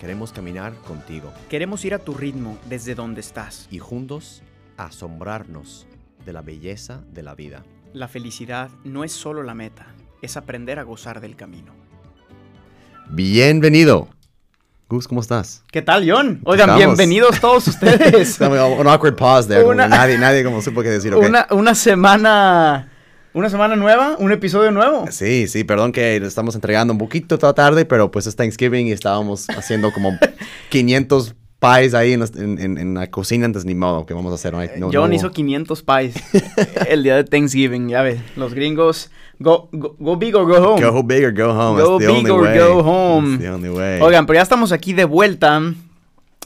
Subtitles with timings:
[0.00, 3.68] queremos caminar contigo Queremos ir a tu ritmo desde donde estás.
[3.70, 4.42] y juntos
[4.76, 5.86] asombrarnos
[6.24, 7.62] de la belleza de la vida.
[7.92, 9.86] La felicidad no es solo la meta,
[10.22, 11.72] es aprender a gozar del camino.
[13.10, 14.08] Bienvenido.
[14.88, 15.64] Gus, ¿cómo estás?
[15.70, 16.40] ¿Qué tal, John?
[16.44, 16.78] Oigan, Estamos.
[16.96, 18.40] bienvenidos todos ustedes.
[18.40, 19.64] Un awkward pause there.
[19.64, 21.14] Una- Nadie, nadie como supo qué decir.
[21.14, 21.24] ok.
[21.26, 22.90] una, una semana.
[23.32, 25.04] Una semana nueva, un episodio nuevo.
[25.10, 28.92] Sí, sí, perdón que estamos entregando un poquito toda tarde, pero pues es Thanksgiving y
[28.92, 30.18] estábamos haciendo como
[30.70, 32.24] 500 pies ahí en,
[32.58, 34.52] en- en- la cocina, entonces ni modo, ¿qué vamos a hacer?
[34.54, 36.14] No no- John no- hizo 500 pies
[36.88, 38.20] el día de Thanksgiving, ya ves.
[38.34, 40.82] Los gringos, go, go, go big or go home.
[40.84, 41.80] Go big or go home.
[41.80, 42.58] Go That's the big only or way.
[42.58, 43.30] go home.
[43.38, 44.00] That's the only way.
[44.00, 45.62] Oigan, pero ya estamos aquí de vuelta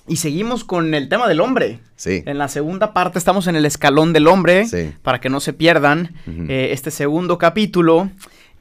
[0.07, 1.81] y seguimos con el tema del hombre.
[1.97, 2.23] Sí.
[2.27, 4.93] En la segunda parte estamos en el escalón del hombre, Sí.
[5.03, 6.15] para que no se pierdan
[6.49, 8.11] eh, este segundo capítulo.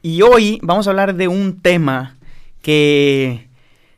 [0.02, 2.16] Y hoy vamos a hablar de un tema
[2.62, 3.48] que,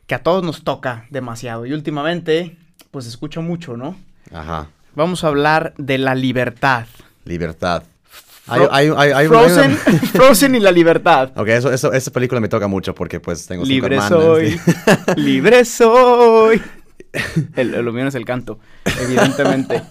[0.07, 1.65] que a todos nos toca demasiado.
[1.65, 2.57] Y últimamente,
[2.91, 3.95] pues escucho mucho, ¿no?
[4.33, 4.67] Ajá.
[4.95, 6.85] Vamos a hablar de la libertad.
[7.25, 7.83] Libertad.
[8.47, 9.77] Fro- Hay- hay- hay- hay una- Frozen,
[10.13, 11.31] Frozen y la libertad.
[11.35, 14.59] Ok, eso, eso, esa película me toca mucho porque pues tengo Libre soy,
[15.17, 16.61] libre soy.
[17.55, 18.59] El, lo mío no es el canto,
[19.01, 19.81] evidentemente.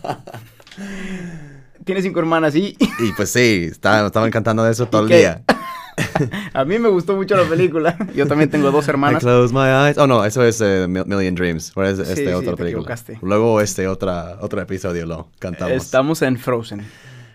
[1.85, 5.19] Tiene cinco hermanas y Y pues sí, estaban, estaban cantando de eso todo el qué?
[5.19, 5.43] día.
[6.53, 7.97] a mí me gustó mucho la película.
[8.15, 9.23] Yo también tengo dos I hermanas.
[9.23, 9.97] close my eyes.
[9.99, 11.73] Oh, no, eso es eh, Mil- Million Dreams.
[11.73, 12.95] ¿Cuál es Sí, este sí, otra película?
[13.23, 15.73] Luego este otra, otro episodio lo cantamos.
[15.77, 16.85] Estamos en Frozen.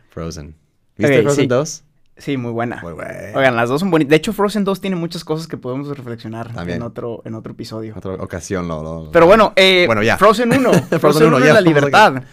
[0.09, 0.55] Frozen.
[0.97, 1.47] ¿Viste Frozen sí.
[1.47, 1.83] 2?
[2.17, 2.79] Sí, muy buena.
[2.83, 3.11] Muy bueno.
[3.35, 4.09] Oigan, las dos son bonitas.
[4.11, 6.77] De hecho, Frozen 2 tiene muchas cosas que podemos reflexionar También.
[6.77, 7.93] en otro, en otro episodio.
[7.97, 8.83] Otra ocasión lo...
[8.83, 10.17] lo- Pero bueno, eh, Bueno, ya.
[10.17, 10.71] Frozen 1.
[10.73, 12.23] Frozen, Frozen 1 uno, y ya la libertad.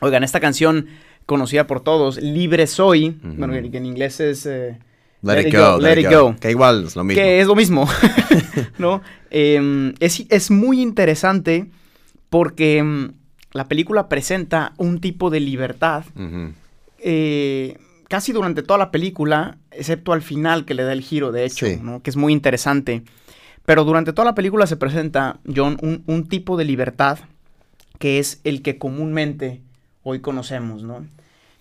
[0.00, 0.86] Oigan, esta canción
[1.24, 4.46] conocida por todos, Libre Soy, bueno, que en inglés es...
[4.46, 4.78] eh,
[5.22, 6.36] Let, it go, let, it go.
[6.38, 7.20] Que igual es lo mismo.
[7.20, 7.88] que es lo mismo,
[8.78, 9.02] ¿no?
[9.30, 11.66] Eh, es, es muy interesante
[12.30, 13.08] porque mm,
[13.52, 16.04] la película presenta un tipo de libertad
[16.98, 17.76] eh,
[18.08, 21.66] casi durante toda la película, excepto al final que le da el giro, de hecho,
[21.66, 21.78] Sí.
[21.82, 22.02] ¿no?
[22.02, 23.02] que es muy interesante.
[23.64, 27.18] Pero durante toda la película se presenta, John, un, un tipo de libertad
[27.98, 29.60] que es el que comúnmente
[30.02, 31.04] hoy conocemos, ¿no?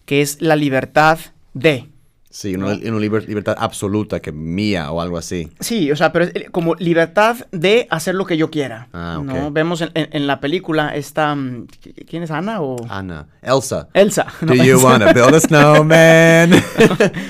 [0.06, 1.18] Que es la libertad
[1.54, 1.90] de.
[2.38, 5.50] Sí, una, una liber- libertad absoluta que mía o algo así.
[5.62, 8.90] Sí, o sea, pero es eh, como libertad de hacer lo que yo quiera.
[8.92, 9.26] Ah, ok.
[9.26, 9.52] ¿no?
[9.52, 11.34] Vemos en, en- en la película esta...
[11.34, 11.68] mm,
[12.10, 12.76] ¿Quién es Ana o...?
[12.90, 13.28] Ana.
[13.42, 13.88] Elsa.
[13.94, 14.28] Elsa.
[14.42, 14.86] Do you Elsa.
[14.86, 16.52] wanna build a snowman?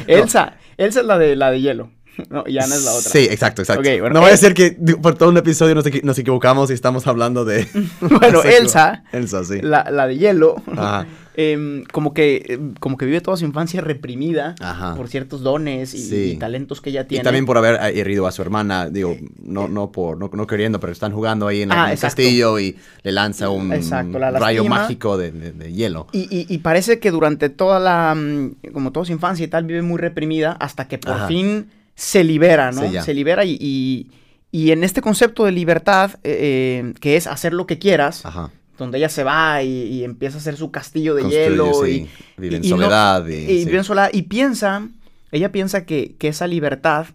[0.07, 0.53] Elsa.
[0.77, 1.91] Elsa es la de, la de hielo.
[2.29, 3.11] No, y Ana es la otra.
[3.11, 3.81] Sí, exacto, exacto.
[3.83, 4.71] Bueno, no voy a eh, decir que
[5.01, 7.67] por todo un episodio nos, nos equivocamos y estamos hablando de...
[8.01, 8.41] Bueno.
[8.43, 9.61] Elsa, Elsa, sí.
[9.61, 11.05] la, la de hielo, Ajá.
[11.35, 14.95] em, como, que, em, como que vive toda su infancia reprimida Ajá.
[14.95, 16.15] por ciertos dones y, Sí.
[16.33, 17.23] y talentos que ella Y tiene.
[17.23, 20.79] también por haber eh, herido a su hermana, digo, no, no por, no, no queriendo,
[20.79, 24.63] pero están jugando ahí en, Ah, el castillo y le lanza un Exacto, la rayo
[24.65, 26.07] mágico de, de- de hielo.
[26.13, 29.65] Y, y- y parece que durante toda la, mm, como toda su infancia y tal,
[29.65, 31.27] vive muy reprimida hasta que por Ajá.
[31.27, 32.81] fin se libera, ¿no?
[32.89, 34.11] Sí, se libera y, y,
[34.51, 38.51] y en este concepto de libertad, eh, eh, que es hacer lo que quieras, Ajá.
[38.77, 41.91] donde ella se va y, y empieza a hacer su castillo de Construye, hielo sí.
[42.37, 43.27] y, Vive en no- soledad.
[43.27, 43.65] y, y sí.
[43.65, 44.87] vive en soledad y piensa,
[45.31, 47.07] ella piensa que, que esa libertad,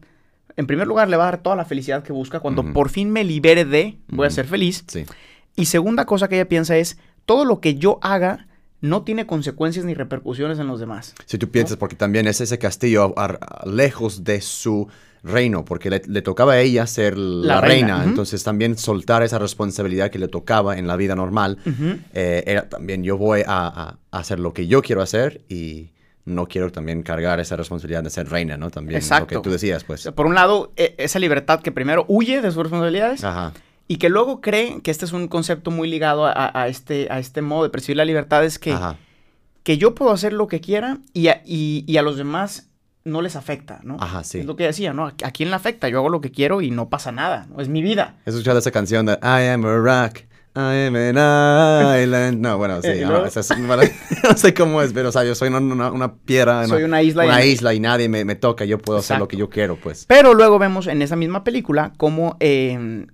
[0.56, 3.10] en primer lugar, le va a dar toda la felicidad que busca cuando por fin
[3.10, 4.84] me libere de, voy a ser feliz.
[5.56, 8.47] Y segunda cosa que ella piensa es, todo lo que yo haga
[8.80, 11.14] no tiene consecuencias ni repercusiones en los demás.
[11.26, 14.88] Si tú piensas, porque también es ese castillo a- lejos de su
[15.22, 19.38] reino, porque le, le tocaba a ella ser la, La reina, entonces también soltar esa
[19.38, 21.59] responsabilidad que le tocaba en la vida normal,
[22.15, 25.91] eh, era también yo voy a, hacer lo que yo quiero hacer y
[26.24, 28.71] no quiero también cargar esa responsabilidad de ser reina, ¿no?
[28.71, 29.34] También Exacto.
[29.34, 30.09] lo que tú decías, pues.
[30.15, 33.53] por un lado, e- esa libertad que primero huye de sus responsabilidades Ajá.
[33.92, 37.19] Y que luego cree que este es un concepto muy ligado a, a este, a
[37.19, 38.97] este modo de percibir la libertad, es que, Ajá.
[39.65, 42.69] que yo puedo hacer lo que quiera y a, y- y a los demás
[43.03, 43.97] no les afecta, ¿no?
[43.98, 44.39] Ajá, sí.
[44.39, 45.07] Es lo que decía, ¿no?
[45.09, 45.89] ¿A, quién le afecta?
[45.89, 47.60] Yo hago lo que quiero y no pasa nada, ¿no?
[47.60, 48.15] Es mi vida.
[48.27, 50.19] ¿Has escuchado esa canción de I am a rock?
[50.54, 52.41] I am an island.
[52.41, 53.34] No, bueno, sí, Eh, ¿y no, es-
[54.37, 57.25] sé cómo es, pero o sea, yo soy una, una- una piedra, Soy una isla
[57.25, 59.75] una y- isla y nadie me, me toca, yo puedo hacer lo que yo quiero,
[59.77, 60.04] pues.
[60.07, 63.07] Pero luego vemos en esa misma película cómo eh,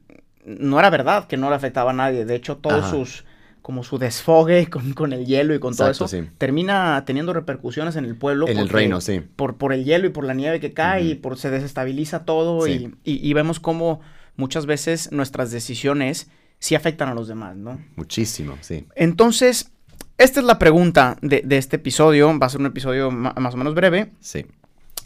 [0.47, 2.25] no era verdad que no le afectaba a nadie.
[2.25, 3.25] De hecho, todos sus
[3.67, 6.07] como su desfogue con, el hielo y con todo eso,
[6.39, 8.47] termina teniendo repercusiones en el pueblo.
[8.47, 9.21] En el reino, sí.
[9.35, 12.69] Por, por el hielo y por la nieve que cae y por se desestabiliza todo
[12.69, 14.01] y, y, vemos cómo
[14.37, 17.85] muchas veces nuestras decisiones sí afectan a los demás, ¿no?
[17.97, 18.87] Muchísimo, sí.
[18.95, 19.73] Entonces,
[20.17, 22.39] esta es la pregunta de, este episodio.
[22.39, 24.13] Va a ser un episodio más o menos breve.
[24.21, 24.47] Sí.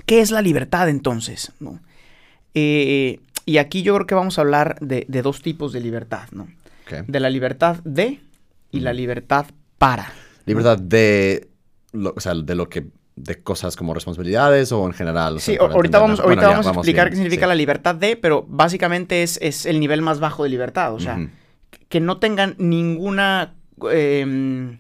[0.04, 1.52] ¿Qué es la libertad entonces?
[1.60, 1.80] ¿No?
[2.54, 6.46] Eh, y aquí yo creo que vamos a hablar de, dos tipos de libertad, ¿no?
[7.08, 8.20] De la libertad de
[8.70, 10.12] y la libertad para.
[10.46, 11.48] Libertad de,
[11.90, 12.86] lo, o sea, de lo que
[13.16, 15.40] de cosas como responsabilidades o en general.
[15.40, 19.36] sí, ahorita vamos, ahorita vamos a explicar qué significa la libertad de, pero básicamente es,
[19.42, 20.94] es, el nivel más bajo de libertad.
[20.94, 21.18] O sea,
[21.88, 23.54] que no tengan ninguna
[23.90, 24.78] em,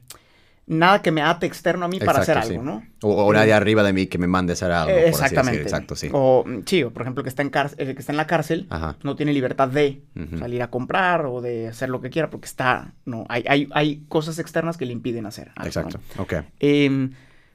[0.70, 2.84] nada que me ate externo a mí para hacer algo, ¿no?
[3.02, 4.96] O, nadie arriba de mí que me mande a hacer algo.
[4.96, 5.62] exactamente.
[5.62, 6.08] Exacto, sí.
[6.12, 8.68] O, sí, por ejemplo, que está en, el que está en la cárcel
[9.02, 10.02] no tiene libertad de
[10.38, 14.04] salir a comprar o de hacer lo que quiera porque está, no, hay, hay, hay
[14.08, 15.50] cosas externas que le impiden hacer.
[15.64, 16.34] Exacto, ok.
[16.60, 17.12] Em,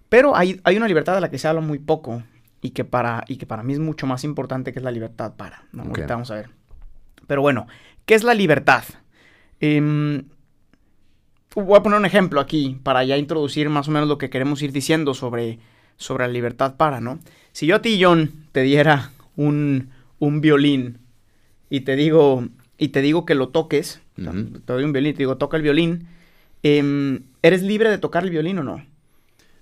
[0.09, 2.21] pero hay, hay una libertad de la que se habla muy poco
[2.61, 5.35] y que para, y que para mí es mucho más importante que es la libertad
[5.37, 5.63] para.
[5.77, 6.49] Ahorita vamos a ver.
[7.27, 7.65] Pero bueno,
[8.05, 8.83] ¿qué es la libertad?
[9.61, 10.21] Eh,
[11.63, 14.61] voy a poner un ejemplo aquí para ya introducir más o menos lo que queremos
[14.61, 15.59] ir diciendo sobre,
[15.97, 17.19] sobre la libertad para, ¿no?
[17.51, 20.99] Si yo a ti, John, te diera un, un violín
[21.69, 22.47] y te digo
[22.77, 25.63] y te digo que lo toques, te doy un violín y te digo toca el
[25.63, 26.07] violín,
[26.63, 28.85] em, ¿eres libre de tocar el violín o no?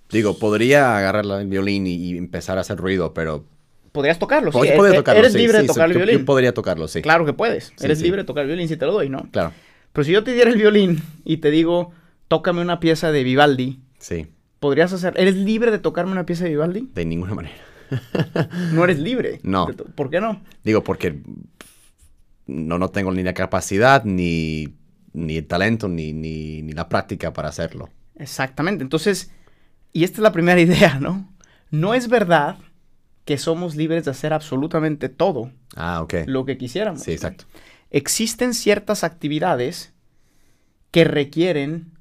[0.09, 3.45] Digo, podría agarrar el violín y, empezar a hacer ruido, pero
[3.91, 4.51] podrías tocarlo.
[4.51, 4.59] Sí.
[4.59, 6.19] E-, e-, tocarlo, eres libre de tocar el violín.
[6.19, 7.01] Yo podría tocarlo, sí.
[7.01, 7.73] Claro que puedes.
[7.81, 9.27] eres libre de tocar el violín si te lo doy, ¿no?
[9.31, 9.53] Claro.
[9.93, 11.91] Pero si yo te diera el violín y te digo,
[12.27, 13.79] tócame una pieza de Vivaldi.
[13.99, 14.27] Sí.
[14.59, 15.13] ¿Podrías hacer?
[15.17, 16.89] ¿Eres libre de tocarme una pieza de Vivaldi?
[16.93, 17.55] De ninguna manera.
[18.73, 19.39] no eres libre.
[19.43, 19.67] No.
[19.95, 20.41] ¿Por qué no?
[20.63, 21.21] Digo, porque
[22.47, 24.73] no, no tengo ni la capacidad, ni,
[25.13, 27.89] ni el talento, ni, ni, ni la práctica para hacerlo.
[28.15, 28.83] Exactamente.
[28.83, 29.31] Entonces,
[29.91, 31.31] y esta es la primera idea, ¿no?
[31.69, 32.57] No es verdad
[33.25, 35.51] que somos libres de hacer absolutamente todo.
[35.75, 36.15] Ah, ok.
[36.25, 37.03] Lo que quisiéramos.
[37.03, 37.45] Sí, exacto
[37.93, 39.93] existen ciertas actividades
[40.91, 41.91] que requieren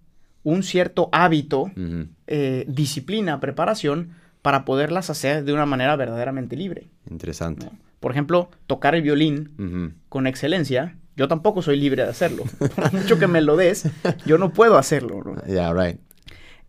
[0.43, 1.71] un cierto hábito,
[2.27, 6.89] eh, disciplina, preparación para poderlas hacer de una manera verdaderamente libre.
[7.09, 7.69] Interesante.
[8.00, 10.99] Por ejemplo, tocar el violín con excelencia.
[11.15, 12.45] Yo tampoco soy libre de hacerlo.
[12.59, 13.88] Por mucho que me lo des,
[14.27, 15.23] yo no puedo hacerlo.
[15.47, 16.00] Yeah, right.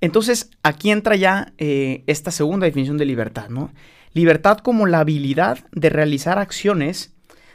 [0.02, 3.72] Entonces, aquí entra ya eh, esta segunda definición de libertad, ¿no?
[4.12, 7.13] Libertad como la habilidad de realizar acciones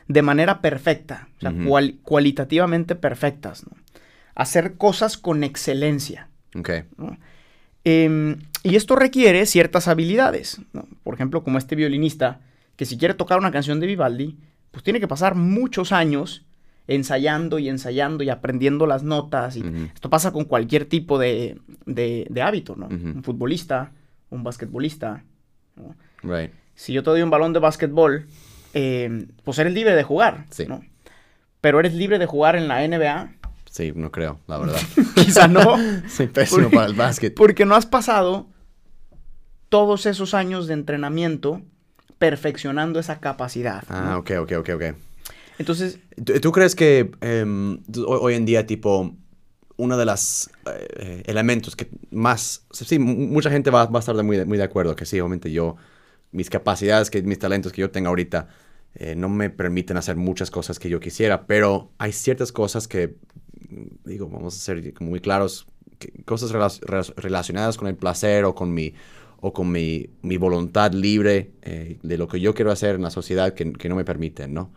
[0.08, 1.54] de manera perfecta, o sea,
[2.02, 3.76] cualitativamente perfectas, ¿no?
[4.34, 6.28] Hacer cosas con excelencia.
[6.56, 6.70] Ok.
[7.84, 10.60] Em, y esto requiere ciertas habilidades,
[11.02, 12.40] Por ejemplo, como este violinista,
[12.76, 14.38] que si quiere tocar una canción de Vivaldi,
[14.70, 16.46] pues tiene que pasar muchos años
[16.86, 19.56] ensayando y ensayando y aprendiendo las notas.
[19.56, 19.62] Y
[19.94, 21.60] Esto pasa con cualquier tipo de,
[22.42, 22.86] hábito, ¿no?
[22.86, 23.92] Un futbolista,
[24.30, 25.24] un basquetbolista.
[26.22, 26.52] Right.
[26.74, 28.26] Si yo te doy un balón de básquetbol
[28.74, 30.46] eh, pues eres libre de jugar.
[30.50, 30.66] Sí.
[30.66, 30.82] ¿no?
[31.60, 33.34] Pero eres libre de jugar en la NBA.
[33.70, 34.80] Sí, no creo, la verdad.
[35.14, 35.76] Quizá no.
[36.08, 37.34] Soy pésimo para el básquet.
[37.34, 38.48] Porque no has pasado
[39.68, 41.62] todos esos años de entrenamiento
[42.18, 43.84] perfeccionando esa capacidad.
[43.88, 44.82] Ah, ok, ok, ok, ok.
[45.58, 45.98] Entonces...
[46.40, 49.14] ¿Tú, crees que em, hoy en día, tipo,
[49.76, 50.50] uno de los
[50.96, 52.64] eh, elementos que más...
[52.70, 55.76] Sí, mucha gente va, va a estar muy, muy de acuerdo, que sí, obviamente yo
[56.32, 58.48] mis capacidades, que mis talentos que yo tengo ahorita
[58.94, 63.16] eh, no me permiten hacer muchas cosas que yo quisiera, pero hay ciertas cosas que,
[64.04, 65.66] digo, vamos a ser muy claros,
[66.24, 66.52] cosas
[67.16, 68.94] relacionadas con el placer o con mi,
[69.40, 73.10] o con mi, mi voluntad libre eh, de lo que yo quiero hacer en la
[73.10, 74.72] sociedad que, que no me permiten, ¿no?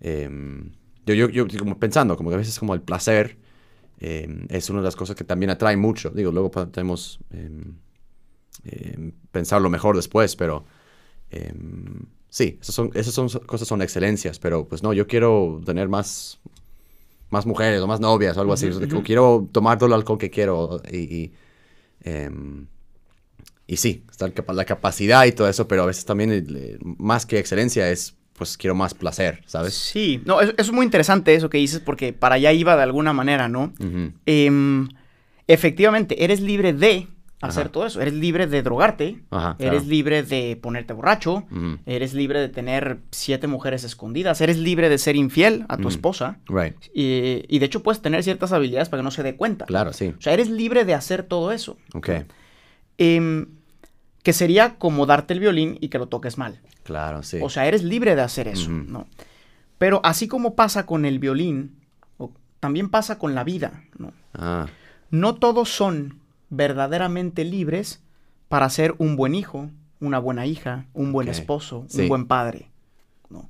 [0.00, 0.72] Em,
[1.06, 3.36] yo, yo, yo, como pensando, como que a veces como el placer
[3.98, 6.10] em, es una de las cosas que también atrae mucho.
[6.10, 7.74] Digo, luego podemos em,
[9.30, 10.64] pensarlo mejor después, pero
[12.30, 16.38] sí, esas son, esas son cosas son excelencias, pero pues no, yo quiero tener más,
[17.28, 18.70] más mujeres o más novias o algo así.
[19.04, 21.32] quiero tomar todo el alcohol que quiero y, y,
[22.04, 22.66] em,
[23.66, 27.90] y sí, está la capacidad y todo eso, pero a veces también más que excelencia
[27.90, 29.74] es pues quiero más placer, ¿sabes?
[29.74, 33.12] Sí, no, eso, es muy interesante eso que dices porque para allá iba de alguna
[33.12, 33.74] manera, ¿no?
[34.24, 34.88] Em,
[35.46, 37.06] efectivamente, eres libre de
[37.40, 38.00] hacer todo eso.
[38.00, 39.22] Eres libre de drogarte,
[39.58, 41.44] eres libre de ponerte borracho,
[41.86, 46.38] eres libre de tener siete mujeres escondidas, eres libre de ser infiel a tu esposa.
[46.92, 49.64] Y, de hecho puedes tener ciertas habilidades para que no se dé cuenta.
[49.66, 50.14] Claro, sí.
[50.18, 51.76] O sea, eres libre de hacer todo eso.
[51.94, 52.10] Ok.
[52.98, 53.46] Em,
[54.22, 56.60] que sería como darte el violín y que lo toques mal.
[56.82, 57.38] Claro, sí.
[57.42, 59.06] O sea, eres libre de hacer eso, ¿no?
[59.78, 61.80] Pero así como pasa con el violín
[62.60, 64.12] también pasa con la vida, ¿no?
[64.34, 64.66] Ah,
[65.10, 66.20] No todos son
[66.50, 68.02] verdaderamente libres
[68.48, 72.02] para ser un buen hijo, una buena hija, un buen esposo, Sí.
[72.02, 72.70] un buen padre,
[73.28, 73.48] ¿no?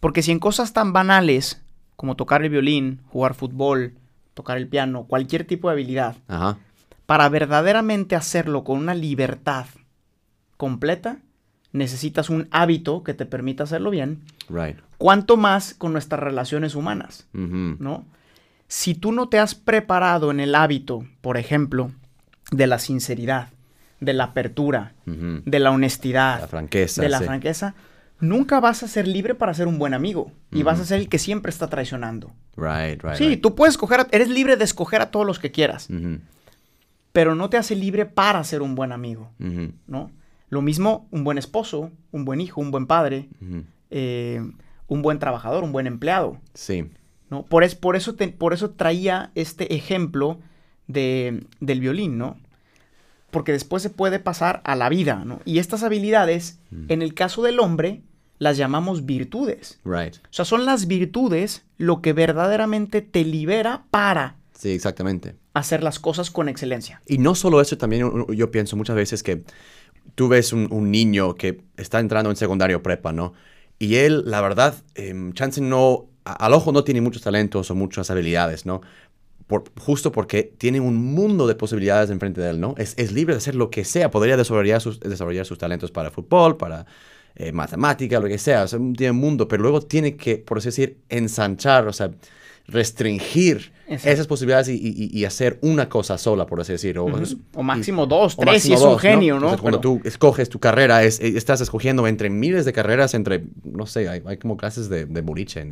[0.00, 1.62] Porque si en cosas tan banales
[1.96, 3.94] como tocar el violín, jugar fútbol,
[4.34, 6.58] tocar el piano, cualquier tipo de habilidad, ajá.
[7.06, 9.66] para verdaderamente hacerlo con una libertad
[10.56, 11.18] completa,
[11.72, 14.78] necesitas un hábito que te permita hacerlo bien, Right.
[14.98, 17.26] cuanto más con nuestras relaciones humanas.
[17.32, 18.04] ¿no?
[18.68, 21.90] Si tú no te has preparado en el hábito, por ejemplo,
[22.50, 23.50] de la sinceridad,
[24.00, 27.02] de la apertura, de la honestidad, La franqueza.
[27.02, 27.24] de la sí.
[27.24, 27.74] franqueza,
[28.20, 31.08] nunca vas a ser libre para ser un buen amigo y vas a ser el
[31.08, 32.32] que siempre está traicionando.
[32.56, 33.14] Right, right.
[33.14, 33.40] sí, right.
[33.42, 35.88] tú puedes escoger, a- eres libre de escoger a todos los que quieras,
[37.12, 39.30] pero no te hace libre para ser un buen amigo.
[39.86, 40.10] ¿no?
[40.48, 43.28] Lo mismo un buen esposo, un buen hijo, un buen padre,
[43.90, 44.42] eh,
[44.86, 46.90] un buen trabajador, un buen empleado, Sí.
[47.30, 47.44] ¿no?
[47.44, 50.38] Por, es- por, eso te- por eso traía este ejemplo
[50.88, 52.36] de, del violín, ¿no?
[53.30, 55.40] Porque después se puede pasar a la vida, ¿no?
[55.44, 56.84] Y estas habilidades, Mm.
[56.92, 58.02] en el caso del hombre,
[58.38, 59.78] las llamamos virtudes.
[59.84, 60.16] Right.
[60.16, 65.34] O sea, son las virtudes lo que verdaderamente te libera para Sí, exactamente.
[65.54, 67.02] hacer las cosas con excelencia.
[67.06, 69.42] Y no solo eso, también yo- pienso muchas veces que
[70.14, 73.34] tú ves un, un niño que está entrando en secundario prepa, ¿no?
[73.78, 77.74] Y él, la verdad, em, chance no, a- al ojo no tiene muchos talentos o
[77.74, 78.80] muchas habilidades, ¿no?
[79.48, 82.74] Por- justo porque tiene un mundo de posibilidades enfrente de él, ¿no?
[82.78, 86.10] Es, es libre de hacer lo que sea, podría desarrollar sus, desarrollar sus talentos para
[86.12, 86.86] fútbol, para
[87.34, 90.58] eh, matemática, lo que sea, o sea, tiene un mundo, pero luego tiene que, por
[90.58, 92.10] así decir, ensanchar, o sea,
[92.68, 94.10] restringir Exacto.
[94.10, 97.04] esas posibilidades y, y- y hacer una cosa sola, por así decirlo.
[97.04, 97.24] O- Ujú.
[97.54, 99.38] O máximo dos, o tres, si máximo es un dos, genio, ¿no?
[99.46, 103.14] Entonces, cuando Pero- tú escoges tu carrera, es, eh, estás escogiendo entre miles de carreras,
[103.14, 105.66] entre, no sé, hay, hay como clases de, de boliche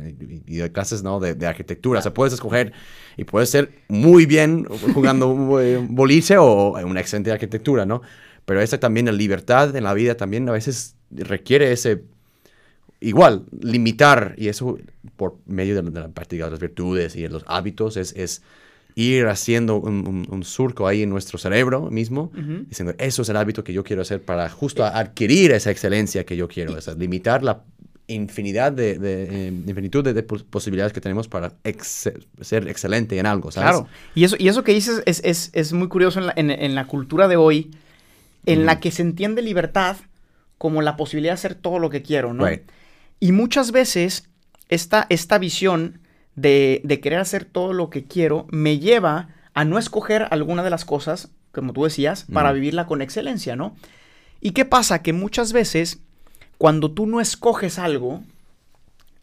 [0.47, 1.19] y, y clases, ¿no?
[1.19, 1.99] De, de arquitectura.
[1.99, 2.73] O sea, puedes escoger
[3.15, 8.01] y puedes ser muy bien jugando eh, boliche o una excelente arquitectura, ¿no?
[8.45, 12.01] Pero esa también, la libertad en la vida también a veces requiere ese
[12.99, 14.77] igual, limitar, y eso
[15.15, 18.13] por medio de, la- de la práctica de las virtudes y de los hábitos, es,
[18.15, 18.41] es
[18.95, 22.31] ir haciendo un, un- un surco ahí en nuestro cerebro mismo,
[22.67, 26.35] diciendo, eso es el hábito que yo quiero hacer para justo adquirir esa excelencia que
[26.35, 27.61] yo quiero, o sea, limitar la
[28.07, 32.09] infinidad de, de, eh, infinitud de, de pos- posibilidades que tenemos para ex-
[32.41, 33.69] ser excelente en algo, ¿sabes?
[33.71, 33.87] Claro.
[34.15, 36.73] Y eso, y eso que dices es, es- es muy curioso en la, en- en
[36.73, 37.69] la cultura de hoy,
[38.45, 39.97] en la que se entiende libertad
[40.57, 42.47] como la posibilidad de hacer todo lo que quiero, ¿no?
[42.47, 42.61] Right.
[43.19, 44.29] Y muchas veces
[44.69, 45.99] esta, esta visión
[46.35, 50.69] de, de querer hacer todo lo que quiero me lleva a no escoger alguna de
[50.69, 52.55] las cosas, como tú decías, para Mm.
[52.55, 53.75] vivirla con excelencia, ¿no?
[54.39, 55.01] ¿Y qué pasa?
[55.01, 55.99] Que muchas veces,
[56.59, 58.21] cuando tú no escoges algo,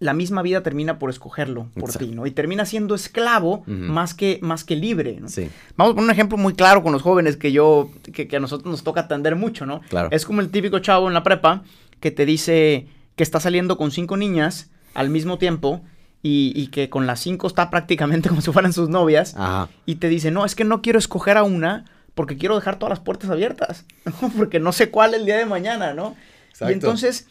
[0.01, 2.07] la misma vida termina por escogerlo por Exacto.
[2.09, 2.27] ti, ¿no?
[2.27, 5.29] Y termina siendo esclavo más, que, más que libre, ¿no?
[5.29, 8.37] Sí, Vamos a poner un ejemplo muy claro con los jóvenes que yo, que, que
[8.37, 9.83] a nosotros nos toca atender mucho, ¿no?
[9.89, 10.09] Claro.
[10.11, 11.63] Es como el típico chavo en la prepa
[12.01, 15.83] que te dice que está saliendo con cinco niñas al mismo tiempo
[16.23, 19.97] y, y que con las cinco está prácticamente como si fueran sus novias ajá, y
[19.97, 23.01] te dice, no, es que no quiero escoger a una porque quiero dejar todas las
[23.01, 24.31] puertas abiertas, ¿no?
[24.37, 26.17] porque no sé cuál el día de mañana, ¿no?
[26.51, 26.71] Exacto.
[26.71, 27.27] Y entonces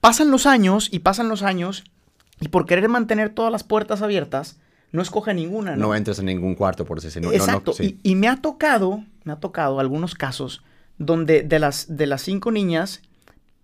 [0.00, 1.84] pasan los años y pasan los años
[2.40, 4.58] y por querer mantener todas las puertas abiertas,
[4.90, 5.88] no escoge ninguna, ¿no?
[5.88, 7.30] no entres en ningún cuarto por decirlo.
[7.30, 7.72] No, no, no, Exacto.
[7.72, 7.98] sí.
[8.02, 10.62] y, y me ha tocado, me ha tocado algunos casos
[10.98, 13.02] donde de las, de las cinco niñas,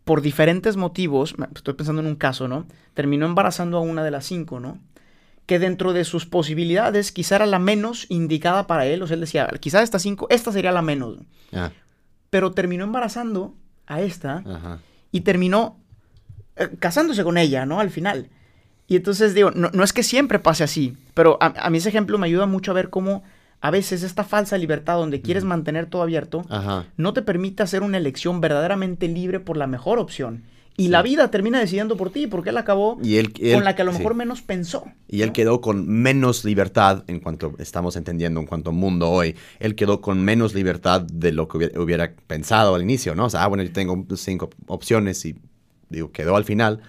[0.09, 2.65] por diferentes motivos, estoy pensando en un caso, ¿no?
[2.95, 4.79] Terminó embarazando a una de las cinco, ¿no?
[5.45, 9.03] Que dentro de sus posibilidades quizá era la menos indicada para él.
[9.03, 11.19] O sea, él decía, quizá estas cinco, esta sería la menos.
[11.53, 11.73] Ah,
[12.31, 13.55] Pero terminó embarazando
[13.87, 14.79] a esta ajá.
[15.13, 15.77] y terminó
[16.57, 17.79] eh, casándose con ella, ¿no?
[17.79, 18.31] Al final.
[18.87, 21.91] Y entonces digo, no, no es que siempre pase así, pero a, a mí ese
[21.91, 23.25] ejemplo me ayuda mucho a ver cómo
[23.61, 26.87] a veces esta falsa libertad donde quieres mantener todo abierto Ajá.
[26.97, 30.45] no te permite hacer una elección verdaderamente libre por la mejor opción.
[30.81, 33.75] Y la vida termina decidiendo por ti porque él acabó Y él, él- con la
[33.75, 33.99] que a lo sí.
[33.99, 34.85] mejor menos pensó.
[35.09, 35.33] Y él ¿no?
[35.33, 39.35] quedó con menos libertad en cuanto estamos entendiendo en cuanto mundo hoy.
[39.59, 43.25] Él quedó con menos libertad de lo que hubiera, hubiera pensado al inicio, ¿no?
[43.25, 45.35] O sea, ah, bueno, yo tengo cinco opciones y
[45.89, 46.81] digo, quedó al final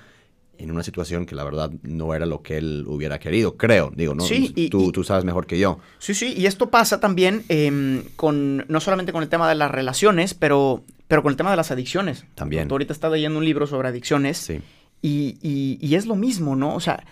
[0.60, 3.92] en una situación que la verdad no era lo que él hubiera querido, creo.
[3.96, 4.24] Digo, ¿no?
[4.24, 5.80] Sí, y- tú, y- tú sabes mejor que yo.
[5.98, 9.72] Sí, sí, y esto pasa también em, con, no solamente con el tema de las
[9.72, 12.26] relaciones, pero, pero con el tema de las adicciones.
[12.36, 12.68] También.
[12.68, 14.60] Tú ahorita estás leyendo un libro sobre adicciones Sí.
[15.02, 16.76] y, y- y es lo mismo, ¿no?
[16.76, 17.04] O sea,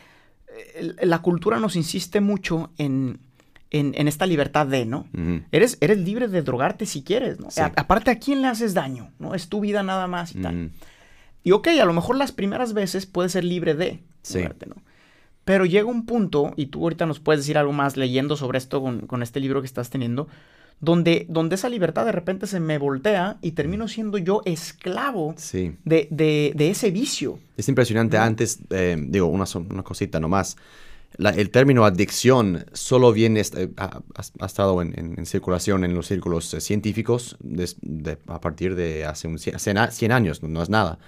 [1.02, 3.20] la cultura nos insiste mucho en,
[3.72, 5.08] en- en esta libertad de, ¿no?
[5.52, 7.52] Eres, eres libre de drogarte si quieres, ¿no?
[7.52, 7.62] Sí.
[7.62, 9.12] A- aparte, ¿a quién le haces daño?
[9.20, 9.36] ¿No?
[9.36, 10.72] Es tu vida nada más y tal.
[11.44, 14.40] Y ok, a lo mejor las primeras veces puedes ser libre de Sí.
[14.40, 14.76] drogarte, ¿no?
[15.46, 18.82] Pero llega un punto, y tú ahorita nos puedes decir algo más leyendo sobre esto
[18.82, 20.28] con, con este libro que estás teniendo,
[20.82, 25.76] donde, donde esa libertad de repente se me voltea y termino siendo yo esclavo Sí.
[25.86, 27.40] de, de- de ese vicio.
[27.56, 28.18] Es impresionante.
[28.18, 30.58] Antes, eh, digo, una, una cosita nomás.
[31.16, 34.02] La- el término adicción solo viene, eh, ha,
[34.46, 39.28] estado en, en- en circulación en los círculos eh, científicos de- a partir de hace
[39.30, 41.00] un, a- 100 años, no es nada.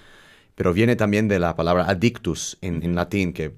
[0.59, 3.53] Pero viene también de la palabra adictus en, en latín, que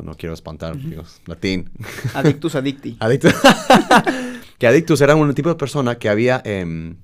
[0.00, 1.68] no quiero espantar, digo, latín.
[2.14, 2.96] Adictus adicti.
[3.00, 3.34] Adictus.
[4.58, 6.94] que adictus era un tipo de persona que había, em,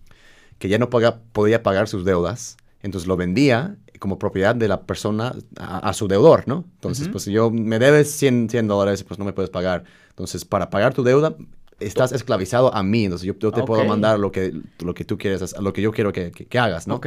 [0.60, 4.82] que ya no paga- podía pagar sus deudas, entonces lo vendía como propiedad de la
[4.82, 6.64] persona a, a su deudor, ¿no?
[6.76, 9.82] Entonces, pues si yo me debes 100, 100 dólares, pues no me puedes pagar.
[10.10, 11.34] Entonces, para pagar tu deuda,
[11.80, 14.52] estás esclavizado a mí, entonces yo, yo te puedo mandar lo que,
[14.84, 16.96] lo que tú quieres, lo que yo quiero que, que- que hagas, ¿no?
[16.96, 17.06] Ok.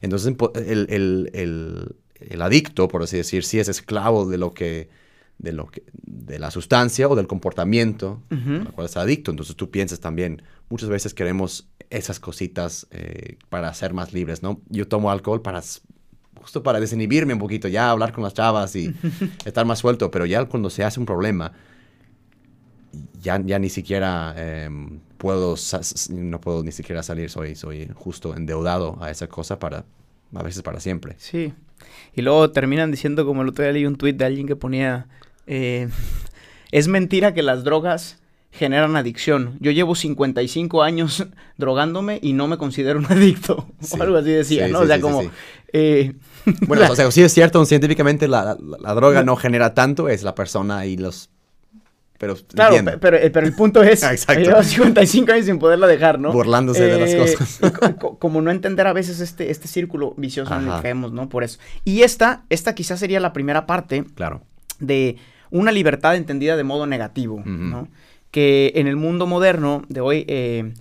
[0.00, 4.88] Entonces, el, el- el- el adicto, por así decir, sí es esclavo de lo que,
[5.38, 8.54] de lo que, de la sustancia o del comportamiento Ujú.
[8.60, 9.30] a la cual está adicto.
[9.30, 14.60] Entonces, tú piensas también, muchas veces queremos esas cositas eh, para ser más libres, ¿no?
[14.68, 15.62] Yo tomo alcohol para,
[16.40, 18.94] justo para desinhibirme un poquito, ya hablar con las chavas y
[19.44, 21.52] estar más suelto, pero ya cuando se hace un problema,
[23.22, 25.54] ya, ya ni siquiera em, puedo,
[26.10, 29.84] no puedo ni siquiera salir, soy, soy justo endeudado a esa cosa para,
[30.34, 31.14] a veces para siempre.
[31.18, 31.52] Sí.
[32.14, 35.06] Y luego terminan diciendo, como el otro día leí un tuit de alguien que ponía,
[35.46, 35.88] eh,
[36.72, 38.18] es mentira que las drogas
[38.50, 39.56] generan adicción.
[39.60, 41.26] Yo llevo 55 años
[41.58, 43.66] drogándome y no me considero un adicto.
[43.80, 43.98] Sí.
[43.98, 44.78] O algo así decía, Sí, ¿no?
[44.78, 45.22] sí, o sea, como...
[45.72, 46.14] eh,
[46.66, 50.08] Bueno, la- o sea, sí es cierto, científicamente la, la- la droga no genera tanto,
[50.08, 51.30] es la persona y los...
[52.18, 56.18] Pero Claro, pero, eh, pero el punto es, Ah, llevo 55 años sin poderla dejar,
[56.20, 56.32] ¿no?
[56.32, 57.60] Burlándose de las Eh, cosas.
[57.98, 61.28] co- como no entender a veces este, este círculo vicioso en el que caemos, ¿no?
[61.28, 61.58] Por eso.
[61.84, 64.42] Y esta, esta quizás sería la primera parte Claro.
[64.78, 65.16] de
[65.50, 67.42] una libertad entendida de modo negativo.
[67.44, 67.88] ¿no?
[68.30, 70.72] Que en el mundo moderno de hoy, eh,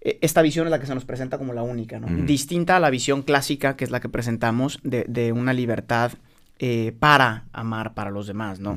[0.00, 2.06] eh, esta visión es la que se nos presenta como la única, ¿no?
[2.24, 6.12] Distinta a la visión clásica, que es la que presentamos, de, de una libertad
[6.58, 8.76] eh, para amar para los demás, ¿no?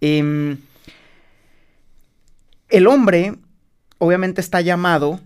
[0.00, 0.56] Em,
[2.68, 3.36] el hombre,
[3.98, 5.20] obviamente, está llamado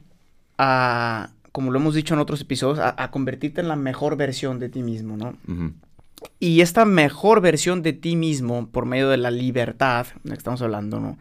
[0.59, 4.59] a, como lo hemos dicho en otros episodios, a, a convertirte en la mejor versión
[4.59, 5.37] de ti mismo, ¿no?
[6.39, 10.39] Y esta mejor versión de ti mismo, por medio de la libertad, de la que
[10.39, 11.19] estamos hablando, ¿no?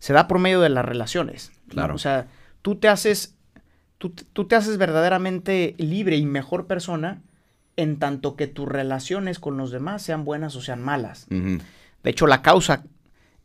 [0.00, 1.52] Se da por medio de las relaciones.
[1.68, 1.74] ¿no?
[1.74, 1.94] Claro.
[1.94, 2.26] O sea,
[2.62, 3.36] tú te haces,
[3.98, 7.22] tú, te- tú te haces verdaderamente libre y mejor persona
[7.76, 11.26] en tanto que tus relaciones con los demás sean buenas o sean malas.
[11.28, 12.82] De hecho, la causa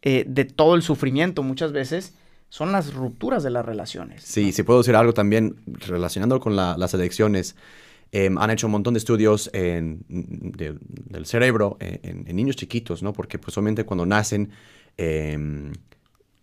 [0.05, 2.13] eh, de todo el sufrimiento muchas veces
[2.49, 4.23] son las rupturas de las relaciones.
[4.23, 7.55] Sí, si puedo decir algo también relacionando con la- las adicciones.
[8.11, 10.77] em, han hecho un montón de estudios en- de-
[11.09, 13.11] del cerebro eh, en, en niños chiquitos, ¿no?
[13.11, 14.51] Porque pues obviamente cuando nacen
[14.95, 15.73] em,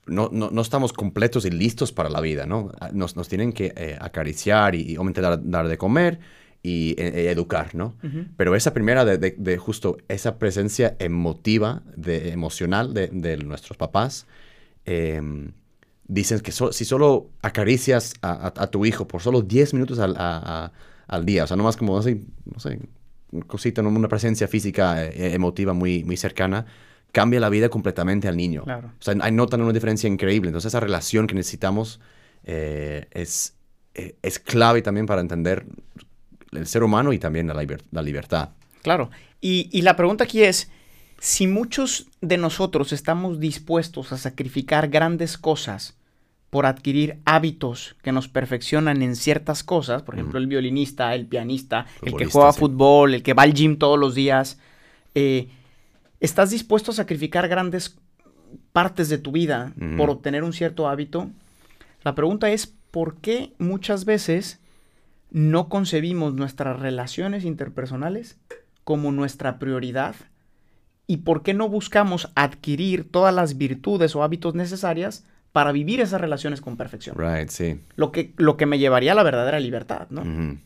[0.06, 2.72] no, no- no estamos completos y listos para la vida, ¿no?
[2.80, 6.18] Ah, Nos, nos tienen que eh, acariciar y, y obviamente dar, dar de comer
[6.62, 7.94] y eh, eh, educar, ¿no?
[8.04, 8.26] Ujú.
[8.36, 13.76] Pero esa primera de, de- de justo esa presencia emotiva, de, emocional de, de nuestros
[13.76, 14.26] papás,
[14.84, 15.52] em,
[16.06, 19.98] dicen que so- si solo acaricias a, a- a tu hijo por solo 10 minutos
[19.98, 20.72] al, a-
[21.08, 22.78] al día, o sea, nomás como, así, no sé,
[23.46, 26.66] cosita, una presencia física eh, emotiva muy, muy cercana,
[27.12, 28.62] cambia la vida completamente al niño.
[28.64, 28.88] Claro.
[28.98, 30.48] O sea, hay notan una diferencia increíble.
[30.48, 32.00] Entonces, esa relación que necesitamos
[32.44, 33.54] eh, es,
[33.94, 35.66] eh, es clave también para entender
[36.52, 38.50] el ser humano y también la, liber- la libertad.
[38.82, 39.10] Claro.
[39.40, 40.70] Y, y la pregunta aquí es,
[41.18, 45.96] si muchos de nosotros estamos dispuestos a sacrificar grandes cosas
[46.50, 51.86] por adquirir hábitos que nos perfeccionan en ciertas cosas, por ejemplo, el violinista, el pianista,
[52.02, 52.60] el que juega sí.
[52.60, 54.58] fútbol, el que va al gym todos los días,
[55.14, 55.48] eh,
[56.20, 57.96] ¿estás dispuesto a sacrificar grandes
[58.72, 61.30] partes de tu vida por obtener un cierto hábito?
[62.02, 64.60] La pregunta es, ¿por qué muchas veces
[65.32, 68.38] no concebimos nuestras relaciones interpersonales
[68.84, 70.14] como nuestra prioridad?
[71.06, 76.20] ¿Y por qué no buscamos adquirir todas las virtudes o hábitos necesarias para vivir esas
[76.20, 77.16] relaciones con perfección?
[77.18, 77.80] Right, sí.
[77.96, 80.58] Lo que, lo que me llevaría a la verdadera libertad, ¿no?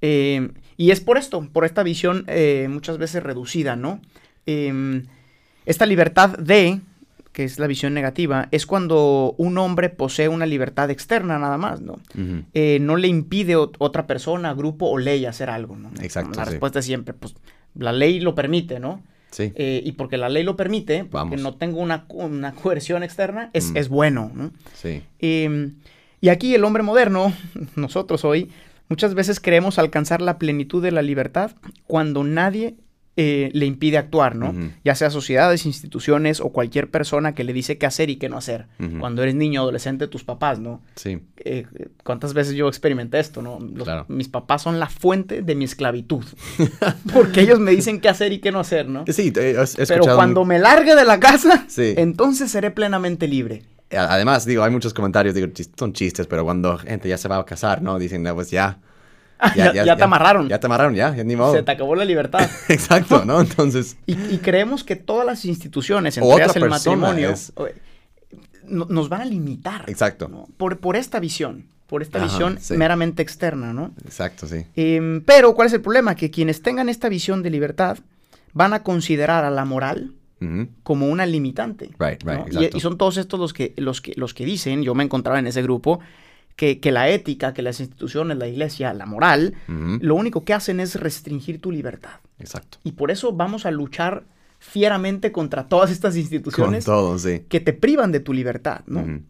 [0.00, 4.00] Eh, y es por esto, por esta visión eh, muchas veces reducida, ¿no?
[4.46, 5.02] Eh,
[5.66, 6.80] esta libertad de,
[7.34, 11.82] que es la visión negativa, es cuando un hombre posee una libertad externa nada más,
[11.82, 11.98] ¿no?
[12.54, 15.90] Eh, no le impide ot- otra persona, grupo o ley hacer algo, ¿no?
[16.00, 16.52] Exacto, La sí.
[16.52, 17.34] respuesta es siempre, pues,
[17.74, 19.02] la ley lo permite, ¿no?
[19.32, 19.52] Sí.
[19.56, 21.40] Eh, y porque la ley lo permite, porque Vamos.
[21.42, 23.76] no tengo una, una coerción externa, es, Mm.
[23.76, 24.52] es bueno, ¿no?
[24.72, 25.02] Sí.
[25.18, 25.72] Eh,
[26.20, 27.32] y aquí el hombre moderno,
[27.76, 28.50] nosotros hoy,
[28.88, 31.50] muchas veces queremos alcanzar la plenitud de la libertad
[31.88, 32.76] cuando nadie
[33.16, 34.52] eh, le impide actuar, ¿no?
[34.84, 38.36] Ya sea sociedades, instituciones o cualquier persona que le dice qué hacer y qué no
[38.36, 38.66] hacer.
[38.98, 40.82] Cuando eres niño, adolescente, tus papás, ¿no?
[40.96, 41.66] Sí, Eh,
[42.02, 43.58] ¿Cuántas veces yo experimenté esto, no?
[43.60, 44.06] Los- Claro.
[44.08, 46.24] Mis papás son la fuente de mi esclavitud.
[47.12, 49.04] Porque ellos me dicen qué hacer y qué no hacer, ¿no?
[49.08, 50.00] Sí, he, he escuchado...
[50.02, 51.94] Pero cuando me largue de la casa, Sí.
[51.96, 53.62] entonces seré plenamente libre.
[53.96, 55.46] Además, digo, hay muchos comentarios, digo,
[55.78, 57.98] son chistes, pero cuando gente ya se va a casar, ¿no?
[57.98, 58.78] Dicen, no, pues ya.
[59.56, 60.48] Ya- ya te amarraron.
[60.48, 61.52] Ya te amarraron, ya, ya ni modo.
[61.54, 62.48] Se te acabó la libertad.
[62.68, 63.40] Exacto, ¿no?
[63.42, 67.52] Entonces, Y, y creemos que todas las instituciones, entre ellas el matrimonio, es-
[68.66, 69.84] nos van a limitar.
[69.88, 70.28] Exacto.
[70.28, 70.48] ¿no?
[70.56, 72.74] Por, por esta visión, por esta Ajá, visión sí.
[72.76, 73.92] meramente externa, ¿no?
[74.06, 74.64] exacto, sí.
[74.74, 76.14] Em, pero, ¿cuál es el problema?
[76.14, 77.98] Que quienes tengan esta visión de libertad
[78.54, 80.12] van a considerar a la moral
[80.82, 81.86] como una limitante.
[81.98, 82.44] Right, right, ¿no?
[82.44, 82.76] Y- exacto.
[82.76, 85.46] Y, son todos estos los que, los que, los que dicen, yo me encontraba en
[85.46, 86.00] ese grupo,
[86.56, 90.78] que, que la ética, que las instituciones, la iglesia, la moral, lo único que hacen
[90.80, 92.20] es restringir tu libertad.
[92.38, 92.78] Exacto.
[92.84, 94.24] Y por eso vamos a luchar
[94.60, 97.42] fieramente contra todas estas Con instituciones todo, sí.
[97.48, 99.20] que te privan de tu libertad, ¿no?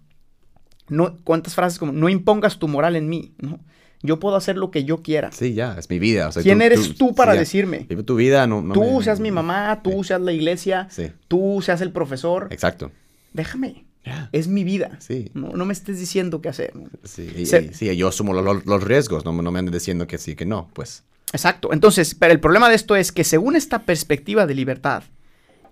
[0.88, 3.58] No ¿Cuántas frases como, no impongas tu moral en mí, ¿no?
[4.02, 5.32] Yo puedo hacer lo que yo quiera.
[5.32, 6.28] Sí, ya, es mi vida.
[6.28, 7.86] o sea, ¿Quién eres tú para sí, decirme?
[7.88, 10.08] Vive tu vida, no, no tú me- seas mi mamá, tú Sí.
[10.08, 12.48] seas la iglesia, Sí, tú seas el profesor.
[12.50, 12.92] exacto.
[13.32, 13.83] Déjame.
[14.32, 14.96] Es mi vida.
[15.00, 15.30] Sí.
[15.34, 16.72] No, no me estés diciendo qué hacer.
[17.04, 19.58] Sí, y- Se- y- sí, yo asumo lo- lo- los riesgos, no, me- no me
[19.60, 21.04] andes diciendo que sí, que no, pues.
[21.32, 21.72] Exacto.
[21.72, 25.02] Entonces, pero el problema de esto es que según esta perspectiva de libertad,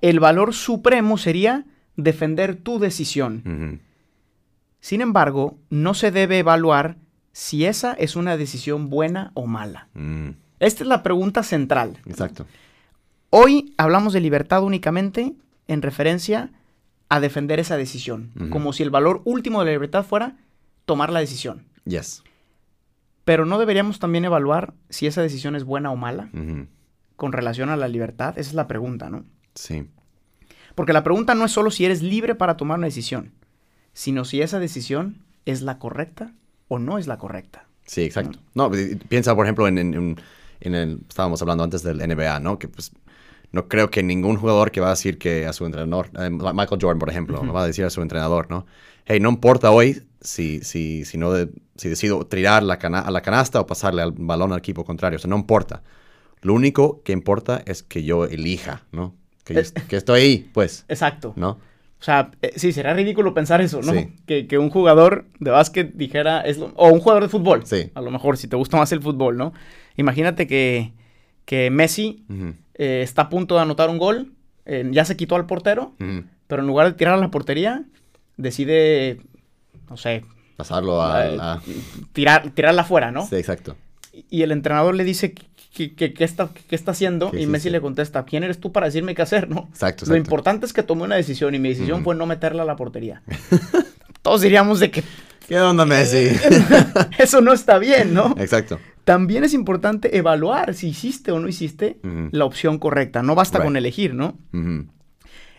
[0.01, 1.64] el valor supremo sería
[1.97, 3.81] defender tu decisión.
[4.81, 6.97] Sin embargo, no se debe evaluar
[7.33, 9.88] si esa es una decisión buena o mala.
[9.95, 11.99] Mm, Esta es la pregunta central.
[12.07, 12.47] exacto.
[13.31, 15.33] Hoy hablamos de libertad únicamente
[15.68, 16.51] en referencia
[17.12, 20.37] a defender esa decisión, como si el valor último de la libertad fuera
[20.87, 21.66] tomar la decisión.
[21.85, 22.22] Yes.
[23.25, 26.31] Pero no deberíamos también evaluar si esa decisión es buena o mala
[27.16, 28.38] con relación a la libertad.
[28.38, 29.25] Esa es la pregunta, ¿no?
[29.55, 29.88] Sí.
[30.75, 33.33] Porque la pregunta no es solo si eres libre para tomar una decisión,
[33.92, 36.33] sino si esa decisión es la correcta
[36.68, 37.66] o no es la correcta.
[37.85, 38.38] Sí, exacto.
[38.55, 40.16] No, pi- piensa, por ejemplo, en, en- en-
[40.61, 41.01] en el...
[41.09, 42.59] Estábamos hablando antes del NBA, ¿no?
[42.59, 42.90] Que pues
[43.52, 46.78] no creo que ningún jugador que va a decir que a su entrenador, eh, Michael
[46.80, 48.66] Jordan, por ejemplo, no va a decir a su entrenador, ¿no?
[49.04, 53.10] Hey, no importa hoy si, si, si, no de- si decido tirar la cana- a
[53.10, 55.16] la canasta o pasarle al balón al equipo contrario.
[55.16, 55.82] O sea, no importa.
[56.40, 59.14] Lo único que importa es que yo elija, ¿no?
[59.44, 61.32] Que, yo que estoy ahí, pues, Exacto.
[61.36, 61.50] ¿no?
[62.00, 63.92] O sea, eh, sí, sería ridículo pensar eso, ¿no?
[63.92, 64.08] Sí.
[64.26, 67.90] Que, que un jugador de básquet dijera, es lo- o un jugador de fútbol, Sí.
[67.94, 69.52] a lo mejor, si te gusta más el fútbol, ¿no?
[69.96, 70.92] Imagínate que,
[71.44, 72.24] que Messi
[72.74, 74.33] eh, está a punto de anotar un gol,
[74.66, 75.94] eh, ya se quitó al portero,
[76.46, 77.85] pero en lugar de tirar a la portería,
[78.37, 79.20] decide,
[79.90, 80.24] no sé,
[80.57, 81.26] Pasarlo a...
[81.26, 81.61] eh, a-
[82.12, 83.26] tirar, tirarla afuera, ¿no?
[83.26, 83.76] Sí, exacto.
[84.31, 87.46] Y el entrenador le dice que, que- que está, qué está haciendo Sí, y sí,
[87.46, 87.70] Messi sí.
[87.70, 89.68] le contesta, ¿quién eres tú para decirme qué hacer, no?
[89.72, 92.66] Exacto, Lo importante es que tomé una decisión y mi decisión fue no meterla a
[92.66, 93.22] la portería.
[94.22, 95.02] Todos diríamos de que
[95.48, 96.28] ¿Qué onda, Messi?
[97.18, 98.35] eso no está bien, ¿no?
[98.38, 98.78] exacto.
[99.04, 101.98] También es importante evaluar si hiciste o no hiciste
[102.30, 103.22] la opción correcta.
[103.22, 103.64] No basta Right.
[103.66, 104.38] con elegir, ¿no?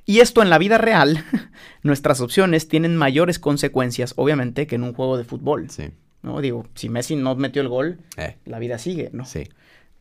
[0.06, 1.24] Y esto en la vida real,
[1.84, 5.70] nuestras opciones tienen mayores consecuencias, obviamente, que en un juego de fútbol.
[5.70, 5.92] Sí.
[6.22, 6.40] ¿no?
[6.42, 9.26] Digo, si Messi no metió el gol, Eh, la vida sigue, ¿no?
[9.26, 9.44] sí.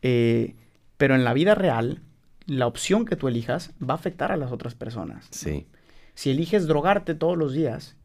[0.01, 0.55] Eh,
[0.97, 2.01] pero en la vida real,
[2.45, 5.27] la opción que tú elijas va a afectar a las otras personas.
[5.31, 5.65] Sí.
[6.13, 7.95] Si eliges drogarte todos los días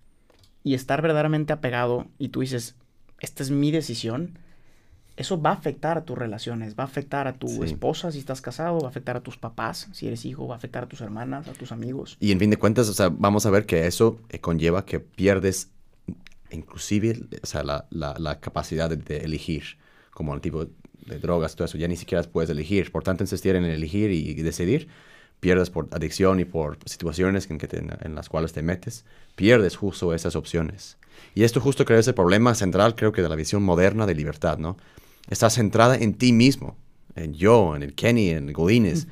[0.65, 2.77] y estar verdaderamente apegado y tú dices,
[3.21, 4.39] esta es mi decisión,
[5.19, 7.61] eso va a afectar a tus relaciones, va a afectar a tu Sí.
[7.65, 10.59] esposa si estás casado, va a afectar a tus papás si eres hijo, va a
[10.59, 12.17] afectar a tus hermanas, a tus amigos.
[12.21, 15.01] Y en fin de cuentas, o sea, vamos a ver que eso eh, conlleva que
[15.01, 15.69] pierdes
[16.51, 19.77] inclusive o sea, la, la- la capacidad de, de elegir,
[20.13, 22.91] como el tipo de drogas, todo eso, ya ni siquiera puedes elegir.
[22.93, 24.89] Por tanto, insistir en elegir y, y decidir,
[25.41, 29.05] pierdes por adicción y por situaciones en, que te- en las cuales te metes,
[29.37, 30.97] pierdes justo esas opciones.
[31.35, 34.15] Y esto justo creo es el problema central, creo que de la visión moderna de
[34.15, 34.77] libertad, ¿no?
[35.29, 36.77] Está centrada en ti mismo,
[37.15, 39.07] en yo, en el Kenny, en el Godínez.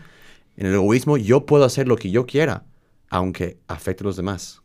[0.57, 2.64] En el egoísmo yo puedo hacer lo que yo quiera,
[3.11, 4.62] aunque afecte a los demás.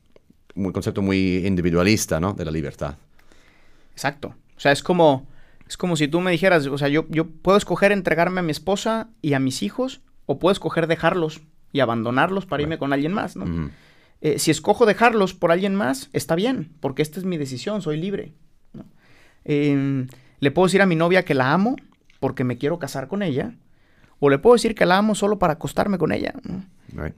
[0.55, 2.33] Un concepto muy individualista, ¿no?
[2.33, 2.95] De la libertad.
[3.93, 4.35] Exacto.
[4.55, 5.27] O sea, es como,
[5.67, 8.51] es como si tú me dijeras, o sea, yo, yo puedo escoger entregarme a mi
[8.51, 11.41] esposa y a mis hijos, o puedo escoger dejarlos
[11.73, 13.71] y abandonarlos para irme con alguien más, ¿no?
[14.21, 17.97] Eh, si escojo dejarlos por alguien más, está bien, porque esta es mi decisión, soy
[17.97, 18.33] libre.
[18.73, 18.85] ¿no?
[19.45, 20.05] Eh,
[20.41, 21.77] le puedo decir a mi novia que la amo
[22.19, 23.55] porque me quiero casar con ella,
[24.19, 26.33] o le puedo decir que la amo solo para acostarme con ella.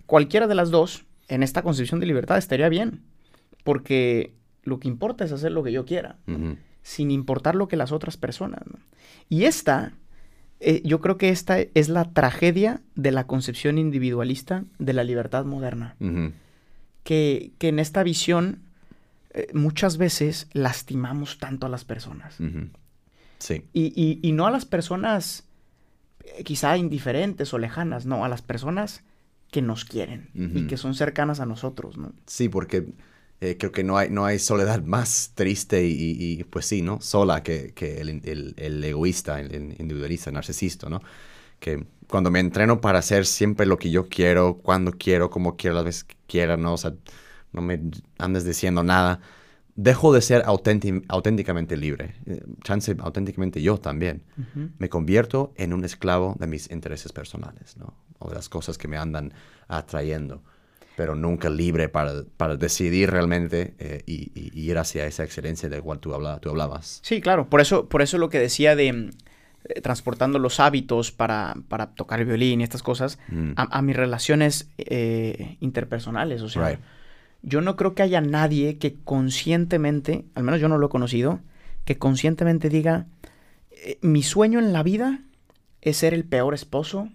[0.05, 3.01] Cualquiera de las dos, en esta concepción de libertad, estaría bien,
[3.63, 4.33] porque
[4.63, 6.17] lo que importa es hacer lo que yo quiera,
[6.83, 8.61] sin importar lo que las otras personas.
[8.65, 8.79] ¿no?
[9.27, 9.93] Y esta
[10.65, 15.43] eh, yo creo que esta es la tragedia de la concepción individualista de la libertad
[15.43, 15.97] moderna.
[17.03, 18.61] Que, que en esta visión
[19.31, 22.37] eh, muchas veces lastimamos tanto a las personas.
[23.43, 23.65] Sí.
[23.73, 25.43] Y, y- y no a las personas
[26.23, 29.03] eh, quizá indiferentes o lejanas, no, a las personas
[29.51, 30.67] que nos quieren y Ujú.
[30.67, 32.13] que son cercanas a nosotros, ¿no?
[32.25, 32.85] Sí, porque
[33.41, 36.81] eh, creo que no hay, no hay soledad más triste y, y- y, pues sí,
[36.81, 37.01] ¿no?
[37.01, 41.01] Sola que, que el, el- el egoísta, el, el individualista, el narcisista, ¿no?
[41.59, 45.75] Que cuando me entreno para hacer siempre lo que yo quiero, cuando quiero, como quiero,
[45.75, 46.73] las veces que quiera, ¿no?
[46.73, 46.93] O sea,
[47.51, 47.79] no me
[48.17, 49.19] andes diciendo nada.
[49.75, 52.13] Dejo de ser auténti- auténticamente libre.
[52.27, 54.23] Eh, chance auténticamente yo también.
[54.77, 57.93] Me convierto en un esclavo de mis intereses personales, ¿no?
[58.19, 59.33] O de las cosas que me andan
[59.67, 60.43] atrayendo.
[60.95, 65.81] Pero nunca libre para, para decidir realmente eh, y, ir hacia esa excelencia de la
[65.81, 66.99] cual tú, habla- tú hablabas.
[67.03, 69.09] Sí, claro, por eso, por eso lo que decía de mm,
[69.69, 73.53] eh, transportando los hábitos para, para tocar el violín y estas cosas Mm.
[73.55, 76.43] a, a mis relaciones eh, interpersonales.
[76.43, 76.79] O sea, Right.
[77.43, 81.39] Yo no creo que haya nadie que conscientemente, al menos yo no lo he conocido,
[81.85, 83.05] que conscientemente diga,
[83.71, 85.19] eh, mi sueño en la vida
[85.81, 87.09] es ser el peor esposo,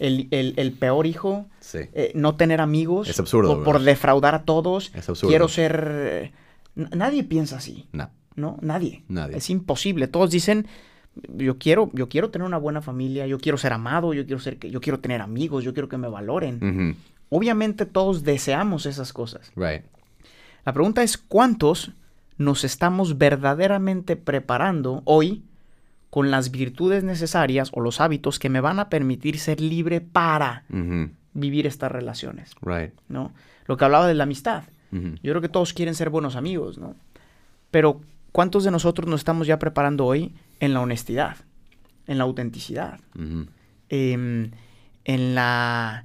[0.00, 1.78] el, el- el peor hijo, Sí.
[1.92, 5.28] eh, no tener amigos, Es absurdo, por, por defraudar a todos, Es absurdo.
[5.30, 5.88] quiero ser...
[5.94, 6.32] eh,
[6.74, 7.86] nadie piensa así.
[7.92, 8.10] No.
[8.36, 8.56] ¿no?
[8.62, 9.02] Nadie.
[9.08, 9.36] Nadie.
[9.36, 10.08] Es imposible.
[10.08, 10.66] Todos dicen,
[11.36, 14.56] yo quiero, yo quiero tener una buena familia, yo quiero ser amado, yo quiero ser,
[14.58, 16.96] que- yo quiero tener amigos, yo quiero que me valoren.
[17.30, 19.50] Obviamente todos deseamos esas cosas.
[19.56, 19.84] Right.
[20.66, 21.92] La pregunta es cuántos
[22.36, 25.42] nos estamos verdaderamente preparando hoy
[26.10, 30.64] con las virtudes necesarias o los hábitos que me van a permitir ser libre para
[30.68, 31.10] Ujú.
[31.34, 32.92] vivir estas relaciones, Right.
[33.08, 33.32] ¿no?
[33.66, 34.64] Lo que hablaba de la amistad.
[34.90, 35.14] Ujú.
[35.22, 36.96] Yo creo que todos quieren ser buenos amigos, ¿no?
[37.70, 38.00] Pero
[38.32, 41.36] ¿cuántos de nosotros nos estamos ya preparando hoy en la honestidad,
[42.08, 43.46] en la autenticidad, Ujú.
[43.88, 44.50] em,
[45.04, 46.04] en la,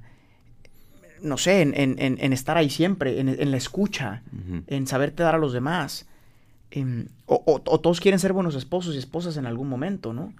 [1.26, 4.22] no sé, en, en- en- estar ahí siempre, en, en la escucha,
[4.66, 6.06] en saberte dar a los demás?
[6.70, 10.32] Em, o, o- o todos quieren ser buenos esposos y esposas en algún momento, ¿no?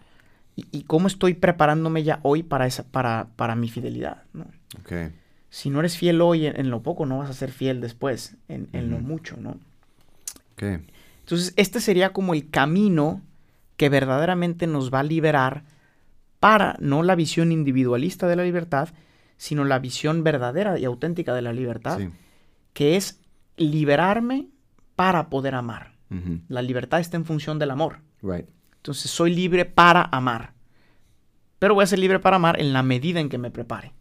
[0.57, 4.47] ¿Y, y cómo estoy preparándome ya hoy para, esa, para, para mi fidelidad, ¿no?
[4.81, 5.13] Ok.
[5.51, 8.69] Si no eres fiel hoy en, lo poco, no vas a ser fiel después, en,
[8.91, 9.57] lo mucho, ¿no?
[10.55, 10.63] Ok.
[11.21, 13.21] Entonces, este sería como el camino
[13.77, 15.63] que verdaderamente nos va a liberar
[16.41, 18.89] para no la visión individualista de la libertad,
[19.37, 22.09] sino la visión verdadera y auténtica de la libertad, Sí.
[22.73, 23.21] que es
[23.57, 24.49] liberarme
[24.97, 25.93] para poder amar.
[26.49, 27.99] La libertad está en función del amor.
[28.23, 28.47] Right.
[28.77, 30.53] Entonces, soy libre para amar.
[31.59, 33.93] Pero voy a ser libre para amar en la medida en que me prepare.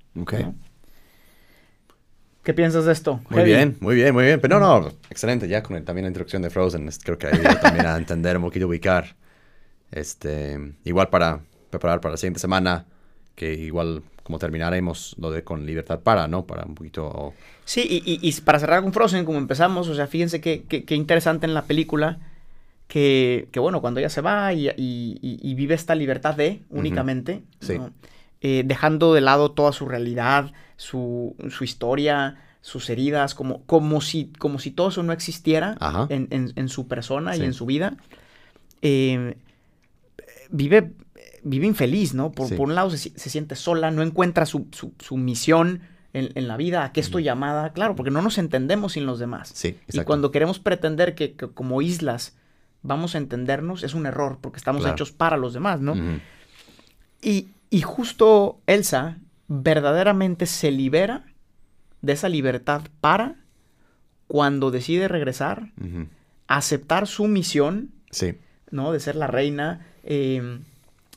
[2.43, 3.21] ¿Qué piensas de esto?
[3.30, 3.52] Muy Heavy?
[3.52, 4.39] bien, muy bien, muy bien.
[4.39, 5.48] Pero no, no, excelente.
[5.48, 8.43] Ya con el- también la introducción de Frozen, creo que ayuda también a entender un
[8.43, 9.15] poquito, ubicar.
[9.91, 12.86] Este, igual para preparar para la siguiente semana,
[13.36, 16.45] que igual como terminaremos lo de con libertad para, ¿no?
[16.45, 17.34] Para un poquito...
[17.63, 20.84] Sí, y, y- y para cerrar con Frozen, como empezamos, o sea, fíjense qué, qué-
[20.84, 22.17] qué interesante en la película
[22.88, 27.78] que, que, bueno, cuando ella se va y, y- vive esta libertad de únicamente, Sí.
[27.78, 27.91] ¿no?
[28.41, 34.32] Eh, dejando de lado toda su realidad, su, su historia, sus heridas, como, como, si,
[34.39, 35.78] como si todo eso no existiera
[36.10, 37.41] en, en- en su persona Sí.
[37.41, 37.95] y en su vida.
[38.82, 39.36] Eh,
[40.50, 40.91] vive,
[41.47, 42.31] vive infeliz, ¿no?
[42.31, 42.55] Por, Sí.
[42.55, 45.81] por un lado se, si- se siente sola, no encuentra su, su- su misión
[46.12, 49.19] en, en la vida, a qué estoy llamada, claro, porque no nos entendemos sin los
[49.19, 49.51] demás.
[49.53, 52.36] Sí, y cuando queremos pretender que, que como islas
[52.81, 54.95] vamos a entendernos, es un error, porque estamos Claro.
[54.95, 55.93] hechos para los demás, ¿no?
[57.21, 61.25] Y, y justo Elsa verdaderamente se libera
[62.01, 63.36] de esa libertad para
[64.27, 65.71] cuando decide regresar,
[66.47, 68.38] aceptar su misión, Sí,
[68.71, 68.91] ¿no?
[68.91, 70.60] De ser la reina, eh,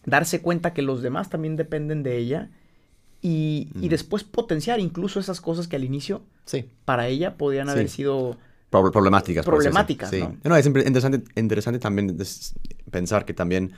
[0.08, 2.50] darse cuenta que los demás también dependen de ella
[3.20, 6.68] y, y después potenciar incluso esas cosas que al inicio sí.
[6.84, 7.72] para ella podían Sí.
[7.72, 8.36] haber sido...
[8.70, 9.44] Prob- problemáticas.
[9.46, 10.36] Problemáticas, decirlo.
[10.44, 10.54] ¿no?
[10.54, 10.60] Sí.
[10.60, 12.16] es interesante, interesante también
[12.90, 13.72] pensar que también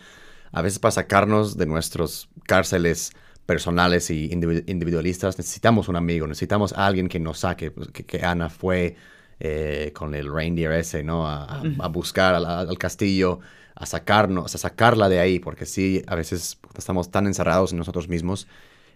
[0.52, 3.12] a veces para sacarnos de nuestros cárceles
[3.46, 8.04] personales y individu- individualistas necesitamos un amigo, necesitamos a alguien que nos saque, pues, que,
[8.04, 8.96] que Ana fue
[9.38, 11.26] eh, con el reindeer ese, ¿no?
[11.26, 13.38] A, a- a buscar al, al castillo,
[13.74, 18.08] a sacarnos, a sacarla de ahí, porque sí, a veces estamos tan encerrados en nosotros
[18.08, 18.46] mismos,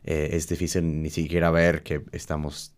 [0.05, 2.73] eh, es difícil ni siquiera ver que estamos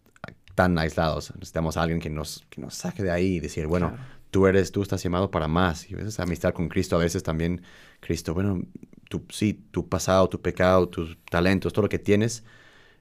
[0.55, 1.33] tan aislados.
[1.35, 4.03] Necesitamos a alguien que nos, que nos saque de ahí y decir, bueno, Claro.
[4.31, 5.91] tú eres, tú estás llamado para más.
[5.91, 7.63] Y a veces amistad con Cristo, a veces también
[8.01, 8.63] Cristo, bueno,
[9.11, 12.43] tú, sí, tu pasado, tu pecado, tus talentos, todo lo que tienes,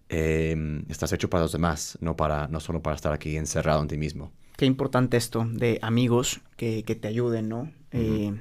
[0.09, 3.87] eh, estás hecho para los demás, no, para, no solo para estar aquí encerrado en
[3.87, 4.31] ti mismo.
[4.57, 7.71] Qué importante esto de amigos que, que te ayuden, ¿no?
[7.91, 8.33] Eh,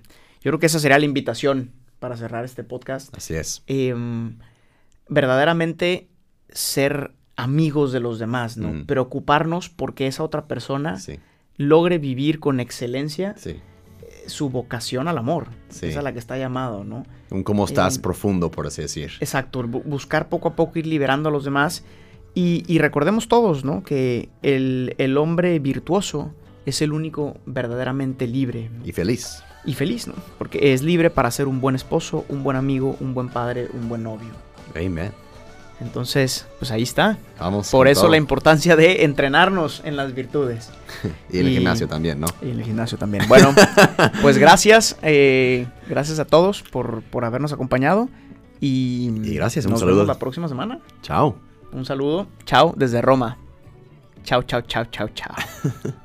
[0.45, 3.13] yo creo que esa sería la invitación para cerrar este podcast.
[3.17, 3.63] Así es.
[3.67, 4.37] Em,
[5.09, 6.09] verdaderamente
[6.51, 8.73] ser amigos de los demás, ¿no?
[8.73, 8.87] Mm.
[8.87, 11.19] Preocuparnos porque esa otra persona Sí,
[11.57, 13.51] logre vivir con excelencia sí.
[13.51, 15.49] eh, su vocación al amor.
[15.69, 15.87] Sí.
[15.87, 17.05] Esa es a la que está llamado, ¿no?
[17.31, 19.13] Un cómo estás Em, profundo, por así decir.
[19.21, 21.85] Exacto, bu- buscar poco a poco ir liberando a los demás.
[22.37, 23.83] Y, y recordemos todos, ¿no?
[23.83, 26.33] Que el, el hombre virtuoso
[26.67, 28.85] es el único verdaderamente libre ¿no?
[28.87, 29.43] Y feliz.
[29.65, 30.15] Y feliz, ¿no?
[30.39, 33.89] Porque es libre para ser un buen esposo, un buen amigo, un buen padre, un
[33.89, 34.31] buen novio.
[34.77, 35.13] Amen.
[35.81, 37.19] Entonces, pues ahí está.
[37.39, 37.71] Vamos.
[37.71, 38.11] Por eso todo.
[38.13, 40.71] la importancia de entrenarnos en las virtudes.
[41.31, 42.27] Y en el y- gimnasio también, ¿no?
[42.41, 43.25] Y en el gimnasio también.
[43.29, 43.53] Bueno,
[44.23, 44.97] pues gracias.
[45.03, 48.09] eh, gracias a todos por, por habernos acompañado.
[48.61, 49.97] Y, Y gracias, un nos saludo.
[49.97, 50.79] vemos la próxima semana.
[51.03, 51.37] Chao.
[51.73, 52.29] Un saludo.
[52.47, 53.37] Chao desde Roma.
[54.23, 55.35] Chao, chao, chao, chao, chao.